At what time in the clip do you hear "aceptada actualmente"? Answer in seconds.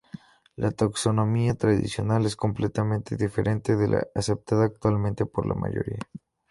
4.15-5.27